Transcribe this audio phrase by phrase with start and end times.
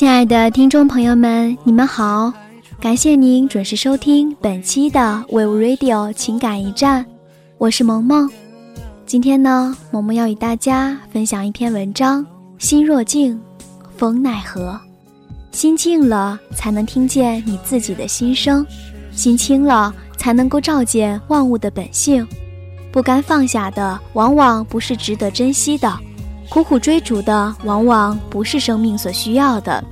[0.00, 2.32] 亲爱的听众朋友们，你们好，
[2.80, 7.04] 感谢您准时收听本期的 Wave Radio 情感驿站，
[7.58, 8.26] 我是萌萌。
[9.04, 12.24] 今天呢，萌萌要与大家分享一篇文章：
[12.56, 13.38] 心若静，
[13.98, 14.80] 风奈何？
[15.52, 18.64] 心静了，才能听见你自己的心声；
[19.12, 22.26] 心清了，才能够照见万物的本性。
[22.90, 25.90] 不甘放下的，往往不是值得珍惜的；
[26.50, 29.82] 苦苦追逐的，往往不是生命所需要的。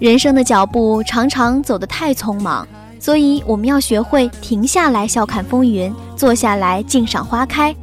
[0.00, 2.66] 人生的脚步常常走得太匆忙，
[2.98, 7.74] 所以我们要学会停下来笑看风云，坐下来静赏花开。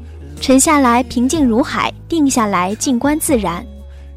[0.41, 3.65] 沉下来，平静如海；定下来，静观自然。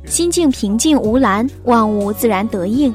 [0.07, 2.93] 心境平静无澜，万物自然得应。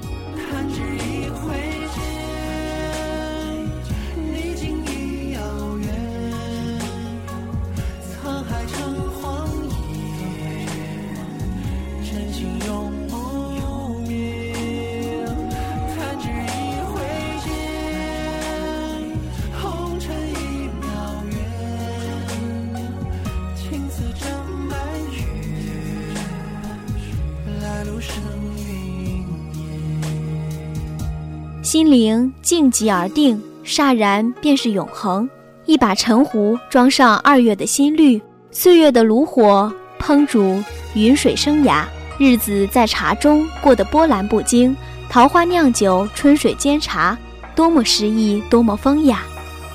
[31.70, 35.30] 心灵静极而定，霎然便是永恒。
[35.67, 40.59] 一把沉壶装上二月的新绿，岁月的炉火烹煮
[40.95, 41.84] 云水生涯，
[42.17, 44.75] 日子在茶中过得波澜不惊。
[45.12, 47.16] 桃花酿酒，春水煎茶，
[47.56, 49.22] 多么诗意，多么风雅。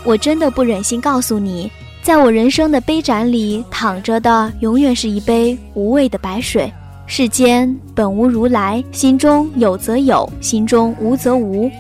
[0.03, 1.71] 我真的不忍心告诉你，
[2.03, 6.69] 在我人生的杯盏里躺着的，永远是一杯无味的白水。
[7.07, 11.71] 世间本无如来，心中有则有，心中无则无。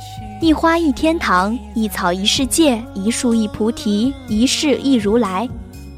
[0.40, 5.48] 一花一天堂，一草一世界，一树一菩提，一世一如来。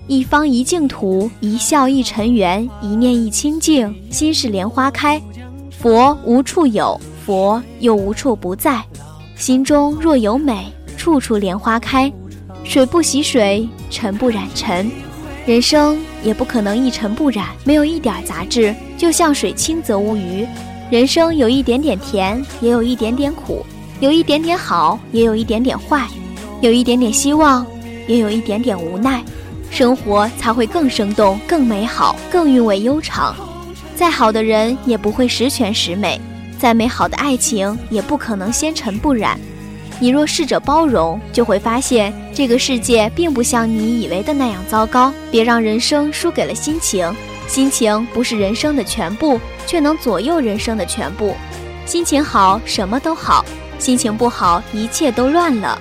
[0.07, 3.93] 一方一净土，一笑一尘缘，一念一清净。
[4.11, 5.21] 心是莲花开，
[5.71, 8.81] 佛无处有，佛又无处不在。
[9.35, 12.11] 心中若有美，处处莲花开。
[12.63, 14.89] 水不洗水，尘不染尘。
[15.45, 20.47] 人生也不可能一尘不染，没有一点杂质，就像水清则无鱼。
[20.91, 23.65] 人生有一点点甜，也有一点点苦；
[24.01, 26.07] 有一点点好，也有一点点坏；
[26.61, 27.67] 有一点点希望，
[28.07, 29.23] 也有一点点无奈。
[29.69, 33.35] 生活才会更生动、更美好、更韵味悠长。
[33.97, 36.21] 再好的人也不会十全十美，
[36.59, 39.39] 再美好的爱情也不可能纤尘不染。
[39.99, 45.13] 你若试着包容，就会发现这个世界并不像你以为的那样糟糕。
[45.31, 47.11] 别让人生输给了心情，
[47.49, 51.35] 心情不是人生的全部，却能左右人生的全部。
[51.85, 53.45] 心情好，什么都好；
[53.79, 55.79] 心情不好，一切都乱了。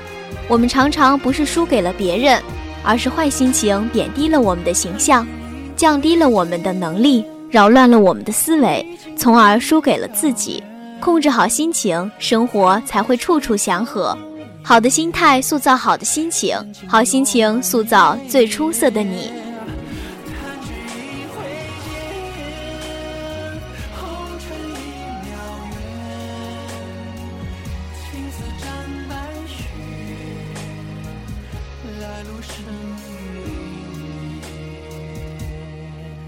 [0.47, 2.41] 我们常常不是输给了别人，
[2.83, 5.27] 而是坏心情贬低了我们的形象，
[5.75, 8.85] 降低了我们的能力，扰乱了我们的思维，
[9.17, 10.63] 从而输给了自己。
[11.01, 14.17] 控制好心情，生活才会处处祥和。
[14.63, 16.55] 好的心态塑造好的心情，
[16.87, 19.31] 好心情塑造最出色的你。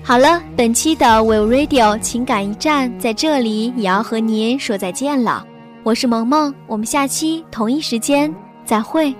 [0.07, 5.45] 好了，本期的 Will Radio 情感驿站在这里也要和您说再见了。
[5.83, 9.13] 我是萌萌，我们下期同一时间再会。